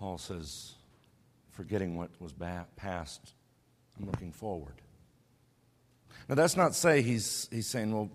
Paul 0.00 0.16
says, 0.16 0.76
forgetting 1.50 1.94
what 1.94 2.08
was 2.20 2.32
past, 2.74 3.34
I'm 3.98 4.06
looking 4.06 4.32
forward. 4.32 4.80
Now, 6.26 6.36
that's 6.36 6.56
not 6.56 6.74
say 6.74 7.02
he's, 7.02 7.50
he's 7.52 7.66
saying, 7.66 7.92
well, 7.92 8.08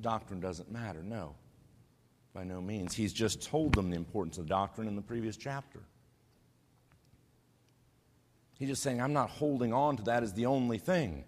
doctrine 0.00 0.40
doesn't 0.40 0.72
matter. 0.72 1.02
No, 1.02 1.34
by 2.32 2.44
no 2.44 2.62
means. 2.62 2.94
He's 2.94 3.12
just 3.12 3.42
told 3.42 3.74
them 3.74 3.90
the 3.90 3.96
importance 3.96 4.38
of 4.38 4.46
doctrine 4.46 4.88
in 4.88 4.96
the 4.96 5.02
previous 5.02 5.36
chapter. 5.36 5.80
He's 8.58 8.70
just 8.70 8.82
saying, 8.82 9.02
I'm 9.02 9.12
not 9.12 9.28
holding 9.28 9.74
on 9.74 9.98
to 9.98 10.02
that 10.04 10.22
as 10.22 10.32
the 10.32 10.46
only 10.46 10.78
thing. 10.78 11.24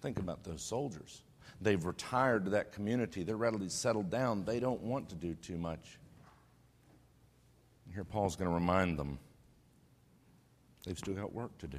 Think 0.00 0.18
about 0.18 0.42
those 0.42 0.62
soldiers. 0.62 1.22
They've 1.60 1.84
retired 1.84 2.46
to 2.46 2.50
that 2.50 2.72
community. 2.72 3.22
They're 3.22 3.36
readily 3.36 3.68
settled 3.68 4.10
down. 4.10 4.44
They 4.44 4.58
don't 4.58 4.82
want 4.82 5.08
to 5.10 5.14
do 5.14 5.34
too 5.34 5.56
much. 5.56 6.00
Here, 7.94 8.04
Paul's 8.04 8.36
going 8.36 8.48
to 8.48 8.54
remind 8.54 8.98
them 8.98 9.18
they've 10.86 10.98
still 10.98 11.14
got 11.14 11.32
work 11.32 11.56
to 11.58 11.66
do. 11.66 11.78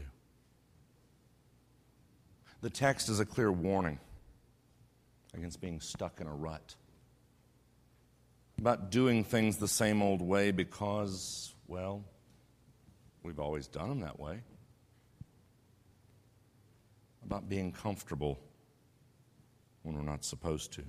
The 2.62 2.70
text 2.70 3.10
is 3.10 3.20
a 3.20 3.26
clear 3.26 3.52
warning 3.52 4.00
against 5.34 5.60
being 5.60 5.82
stuck 5.82 6.22
in 6.22 6.28
a 6.28 6.34
rut, 6.34 6.76
about 8.60 8.92
doing 8.92 9.24
things 9.24 9.58
the 9.58 9.68
same 9.68 10.04
old 10.04 10.22
way 10.22 10.52
because, 10.52 11.54
well, 11.68 12.04
we've 13.24 13.40
always 13.40 13.68
done 13.68 13.90
them 13.90 14.00
that 14.02 14.20
way, 14.20 14.42
about 17.26 17.50
being 17.50 17.72
comfortable 17.72 18.40
when 19.82 19.96
we're 19.96 20.04
not 20.04 20.24
supposed 20.24 20.72
to. 20.74 20.84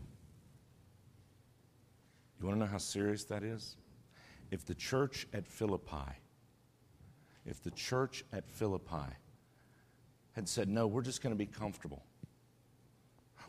You 2.40 2.46
want 2.46 2.56
to 2.56 2.66
know 2.66 2.70
how 2.70 2.78
serious 2.78 3.24
that 3.24 3.42
is? 3.42 3.76
If 4.50 4.64
the 4.64 4.74
church 4.74 5.26
at 5.32 5.46
Philippi, 5.46 6.12
if 7.44 7.62
the 7.62 7.70
church 7.72 8.24
at 8.32 8.48
Philippi 8.48 9.12
had 10.32 10.48
said, 10.48 10.68
no, 10.68 10.86
we're 10.86 11.02
just 11.02 11.22
going 11.22 11.34
to 11.34 11.38
be 11.38 11.46
comfortable. 11.46 12.04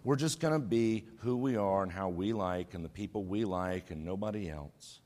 We're 0.03 0.15
just 0.15 0.39
going 0.39 0.53
to 0.53 0.59
be 0.59 1.05
who 1.19 1.35
we 1.35 1.55
are 1.55 1.81
and 1.81 1.91
how 1.91 2.09
we 2.09 2.31
like 2.31 2.73
and 2.75 2.85
the 2.85 2.89
people 2.89 3.23
we 3.23 3.43
like 3.43 3.89
and 3.89 4.05
nobody 4.05 4.49
else. 4.49 4.99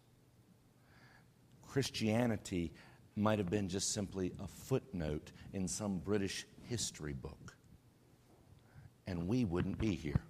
Christianity 1.65 2.73
might 3.15 3.37
have 3.37 3.49
been 3.49 3.69
just 3.69 3.93
simply 3.93 4.33
a 4.39 4.47
footnote 4.47 5.31
in 5.53 5.67
some 5.67 5.99
British 5.99 6.45
history 6.63 7.13
book, 7.13 7.55
and 9.07 9.27
we 9.27 9.45
wouldn't 9.45 9.77
be 9.77 9.93
here. 9.95 10.21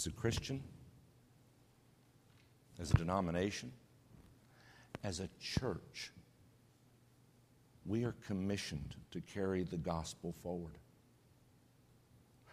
As 0.00 0.06
a 0.06 0.10
Christian, 0.12 0.62
as 2.80 2.90
a 2.90 2.94
denomination, 2.94 3.70
as 5.04 5.20
a 5.20 5.28
church, 5.38 6.10
we 7.84 8.04
are 8.04 8.14
commissioned 8.26 8.94
to 9.10 9.20
carry 9.20 9.62
the 9.62 9.76
gospel 9.76 10.34
forward, 10.42 10.78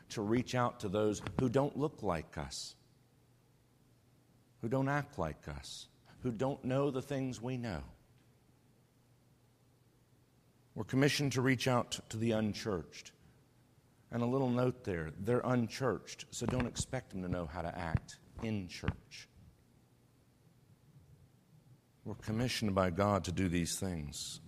to 0.10 0.22
reach 0.22 0.56
out 0.56 0.82
to 0.82 0.89
those 0.89 1.22
who 1.39 1.48
don't 1.48 1.77
look 1.77 2.04
like 2.04 2.38
us, 2.38 2.75
who 4.62 4.68
don't 4.68 4.89
act 4.89 5.18
like 5.18 5.48
us, 5.48 5.88
who 6.24 6.34
don't 6.34 6.66
know 6.66 6.92
the 6.92 7.01
things 7.01 7.42
we 7.42 7.56
know. 7.56 7.82
We're 10.75 10.84
commissioned 10.84 11.32
to 11.32 11.42
reach 11.42 11.70
out 11.70 11.98
to 12.10 12.18
the 12.18 12.32
unchurched, 12.32 13.13
and 14.11 14.23
a 14.23 14.25
little 14.25 14.49
note 14.49 14.83
there 14.83 15.11
they're 15.19 15.41
unchurched, 15.43 16.25
so 16.31 16.45
don't 16.45 16.67
expect 16.67 17.11
them 17.11 17.21
to 17.23 17.29
know 17.29 17.45
how 17.45 17.61
to 17.61 17.77
act 17.77 18.17
in 18.43 18.67
church. 18.67 19.27
We're 22.05 22.15
commissioned 22.15 22.74
by 22.74 22.89
God 22.89 23.25
to 23.25 23.31
do 23.33 23.50
these 23.50 23.77
things. 23.77 24.39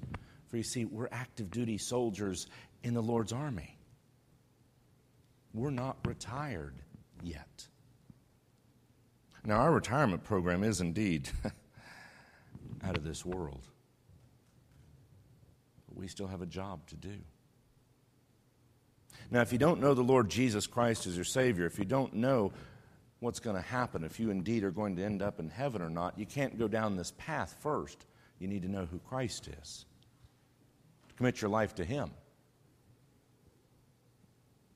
For 0.48 0.58
you 0.58 0.64
see, 0.64 0.86
we're 0.86 1.10
active 1.12 1.52
duty 1.52 1.78
soldiers 1.78 2.48
in 2.84 2.94
the 2.94 3.02
Lord's 3.02 3.34
army. 3.34 3.78
We're 5.54 5.70
not 5.70 5.98
retired 6.06 6.76
yet. 7.22 7.68
Now, 9.44 9.58
our 9.58 9.72
retirement 9.72 10.24
program 10.24 10.64
is 10.64 10.80
indeed 10.80 11.30
out 12.84 12.98
of 12.98 13.04
this 13.04 13.26
world. 13.26 13.68
But 15.88 15.98
we 15.98 16.08
still 16.08 16.28
have 16.28 16.42
a 16.42 16.46
job 16.46 16.88
to 16.88 16.96
do. 16.96 17.18
Now, 19.32 19.42
if 19.42 19.52
you 19.52 19.60
don't 19.60 19.80
know 19.80 19.94
the 19.94 20.02
Lord 20.02 20.30
Jesus 20.30 20.66
Christ 20.66 21.06
as 21.06 21.16
your 21.16 21.26
Savior, 21.26 21.66
if 21.66 21.78
you 21.78 21.86
don't 21.86 22.14
know 22.14 22.52
what's 23.20 23.40
going 23.40 23.56
to 23.56 23.62
happen, 23.62 24.04
if 24.04 24.20
you 24.20 24.32
indeed 24.32 24.64
are 24.64 24.72
going 24.72 24.96
to 24.96 25.04
end 25.04 25.22
up 25.22 25.40
in 25.40 25.50
heaven 25.50 25.82
or 25.82 25.90
not, 25.90 26.18
you 26.18 26.26
can't 26.26 26.58
go 26.58 26.68
down 26.68 26.96
this 26.96 27.14
path 27.18 27.56
first. 27.60 28.06
You 28.40 28.48
need 28.48 28.64
to 28.64 28.72
know 28.72 28.86
who 28.86 29.00
Christ 29.00 29.48
is. 29.62 29.86
Commit 31.18 31.42
your 31.42 31.50
life 31.50 31.76
to 31.76 31.86
Him. 31.86 32.10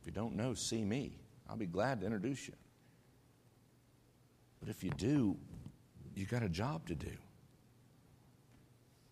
If 0.02 0.08
you 0.08 0.12
don't 0.12 0.36
know, 0.36 0.54
see 0.54 0.84
me. 0.84 1.14
I'll 1.50 1.56
be 1.56 1.66
glad 1.66 2.02
to 2.02 2.06
introduce 2.06 2.48
you. 2.48 2.54
But 4.60 4.70
if 4.70 4.84
you 4.84 4.92
do, 4.92 5.38
you've 6.16 6.30
got 6.30 6.44
a 6.44 6.50
job 6.50 6.88
to 6.88 6.96
do, 6.96 7.12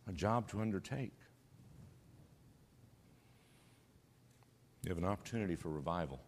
a 0.08 0.13
job 0.13 0.49
to 0.49 0.62
undertake. 0.62 1.13
You 4.84 4.89
have 4.89 4.98
an 4.98 5.06
opportunity 5.06 5.56
for 5.56 5.70
revival, 5.70 6.20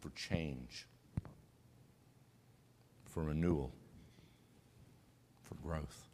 for 0.00 0.10
change, 0.10 0.86
for 3.06 3.22
renewal, 3.22 3.72
for 5.44 5.54
growth. 5.56 6.08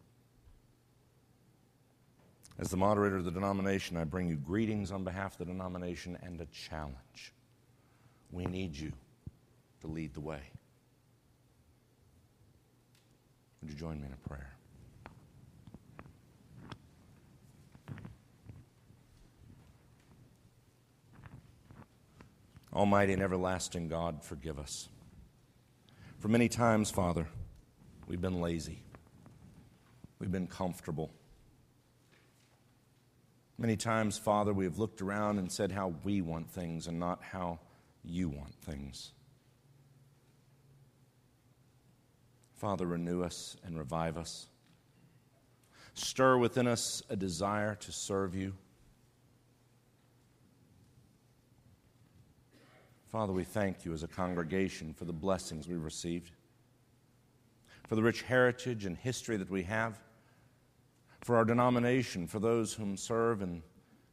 As 2.58 2.68
the 2.68 2.76
moderator 2.76 3.16
of 3.16 3.24
the 3.24 3.30
denomination, 3.30 3.96
I 3.96 4.04
bring 4.04 4.28
you 4.28 4.36
greetings 4.36 4.92
on 4.92 5.02
behalf 5.02 5.32
of 5.32 5.38
the 5.38 5.52
denomination 5.52 6.18
and 6.22 6.40
a 6.40 6.46
challenge. 6.46 7.32
We 8.30 8.44
need 8.44 8.76
you 8.76 8.92
to 9.80 9.86
lead 9.86 10.14
the 10.14 10.20
way. 10.20 10.40
Would 13.60 13.72
you 13.72 13.78
join 13.78 14.00
me 14.00 14.06
in 14.06 14.12
a 14.12 14.28
prayer? 14.28 14.54
Almighty 22.74 23.12
and 23.12 23.22
everlasting 23.22 23.88
God, 23.88 24.24
forgive 24.24 24.58
us. 24.58 24.88
For 26.18 26.28
many 26.28 26.48
times, 26.48 26.90
Father, 26.90 27.28
we've 28.08 28.20
been 28.20 28.40
lazy, 28.40 28.82
we've 30.18 30.32
been 30.32 30.46
comfortable. 30.46 31.10
Many 33.56 33.76
times, 33.76 34.18
Father, 34.18 34.52
we 34.52 34.64
have 34.64 34.78
looked 34.78 35.00
around 35.00 35.38
and 35.38 35.50
said 35.50 35.70
how 35.70 35.94
we 36.02 36.20
want 36.20 36.50
things 36.50 36.88
and 36.88 36.98
not 36.98 37.22
how 37.22 37.60
you 38.02 38.28
want 38.28 38.54
things. 38.62 39.12
Father, 42.54 42.86
renew 42.86 43.22
us 43.22 43.56
and 43.64 43.78
revive 43.78 44.16
us. 44.16 44.48
Stir 45.94 46.36
within 46.38 46.66
us 46.66 47.02
a 47.08 47.14
desire 47.14 47.76
to 47.76 47.92
serve 47.92 48.34
you. 48.34 48.54
Father, 53.14 53.32
we 53.32 53.44
thank 53.44 53.84
you 53.84 53.92
as 53.92 54.02
a 54.02 54.08
congregation 54.08 54.92
for 54.92 55.04
the 55.04 55.12
blessings 55.12 55.68
we've 55.68 55.84
received, 55.84 56.32
for 57.86 57.94
the 57.94 58.02
rich 58.02 58.22
heritage 58.22 58.86
and 58.86 58.96
history 58.96 59.36
that 59.36 59.48
we 59.48 59.62
have, 59.62 60.00
for 61.20 61.36
our 61.36 61.44
denomination, 61.44 62.26
for 62.26 62.40
those 62.40 62.74
whom 62.74 62.96
serve 62.96 63.40
in 63.40 63.62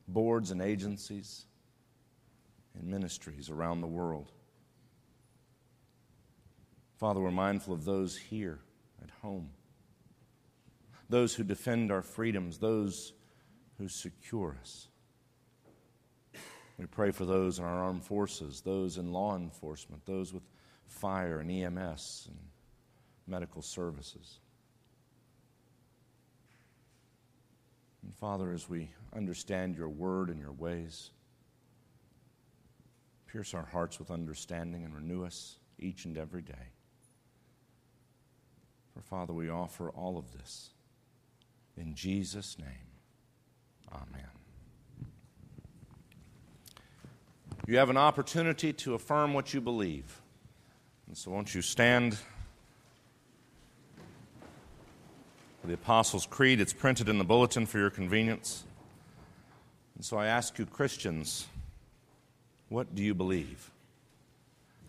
boards 0.08 0.52
and 0.52 0.62
agencies 0.62 1.46
and 2.76 2.84
ministries 2.84 3.50
around 3.50 3.82
the 3.82 3.88
world. 3.88 4.34
Father, 7.00 7.20
we're 7.20 7.32
mindful 7.32 7.74
of 7.74 7.86
those 7.86 8.16
here 8.16 8.60
at 9.02 9.10
home, 9.24 9.50
those 11.10 11.34
who 11.34 11.44
defend 11.44 11.92
our 11.92 12.04
freedoms, 12.04 12.60
those 12.60 13.14
who 13.80 13.88
secure 13.88 14.56
us. 14.62 14.90
We 16.82 16.88
pray 16.88 17.12
for 17.12 17.26
those 17.26 17.60
in 17.60 17.64
our 17.64 17.84
armed 17.84 18.04
forces, 18.04 18.62
those 18.62 18.98
in 18.98 19.12
law 19.12 19.36
enforcement, 19.36 20.04
those 20.08 20.34
with 20.34 20.42
fire 20.88 21.40
and 21.40 21.52
EMS 21.52 22.28
and 22.28 22.40
medical 23.28 23.62
services. 23.62 24.40
And 28.02 28.12
Father, 28.16 28.52
as 28.52 28.68
we 28.68 28.90
understand 29.16 29.76
your 29.76 29.90
word 29.90 30.32
and 30.32 30.40
your 30.40 30.54
ways, 30.54 31.12
pierce 33.28 33.54
our 33.54 33.68
hearts 33.72 34.00
with 34.00 34.10
understanding 34.10 34.84
and 34.84 34.96
renew 34.96 35.24
us 35.24 35.58
each 35.78 36.06
and 36.06 36.18
every 36.18 36.42
day. 36.42 36.72
For 38.96 39.02
Father, 39.02 39.34
we 39.34 39.50
offer 39.50 39.92
all 39.92 40.18
of 40.18 40.34
this 40.34 40.72
in 41.78 41.94
Jesus' 41.94 42.58
name. 42.58 42.90
Amen. 43.94 44.41
You 47.72 47.78
have 47.78 47.90
an 47.90 47.96
opportunity 47.96 48.74
to 48.74 48.96
affirm 48.96 49.34
what 49.34 49.54
you 49.54 49.62
believe. 49.62 50.20
And 51.08 51.16
so, 51.16 51.32
won't 51.32 51.56
you 51.56 51.62
stand 51.62 52.18
for 55.62 55.68
the 55.68 55.76
Apostles' 55.76 56.26
Creed? 56.26 56.60
It's 56.60 56.74
printed 56.74 57.08
in 57.08 57.18
the 57.18 57.24
bulletin 57.24 57.66
for 57.66 57.78
your 57.78 57.90
convenience. 57.90 58.66
And 59.96 60.04
so, 60.04 60.18
I 60.18 60.26
ask 60.26 60.60
you, 60.60 60.66
Christians, 60.66 61.48
what 62.68 62.94
do 62.94 63.02
you 63.02 63.14
believe? 63.14 63.72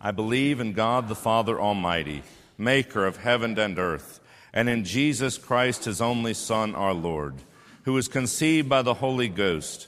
I 0.01 0.11
believe 0.11 0.59
in 0.59 0.73
God 0.73 1.07
the 1.07 1.15
Father 1.15 1.57
Almighty, 1.61 2.21
maker 2.57 3.05
of 3.05 3.15
heaven 3.15 3.57
and 3.57 3.79
earth, 3.79 4.19
and 4.53 4.67
in 4.67 4.83
Jesus 4.83 5.37
Christ, 5.37 5.85
his 5.85 6.01
only 6.01 6.33
Son, 6.33 6.75
our 6.75 6.93
Lord, 6.93 7.35
who 7.83 7.93
was 7.93 8.09
conceived 8.09 8.67
by 8.67 8.81
the 8.81 8.95
Holy 8.95 9.29
Ghost, 9.29 9.87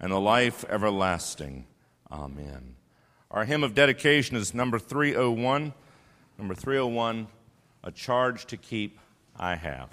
and 0.00 0.12
the 0.12 0.20
life 0.20 0.64
everlasting. 0.68 1.66
Amen. 2.10 2.76
Our 3.30 3.44
hymn 3.44 3.62
of 3.62 3.74
dedication 3.74 4.36
is 4.36 4.54
number 4.54 4.78
301. 4.78 5.72
Number 6.38 6.54
301, 6.54 7.28
A 7.84 7.92
Charge 7.92 8.46
to 8.46 8.56
Keep 8.56 8.98
I 9.36 9.56
Have. 9.56 9.90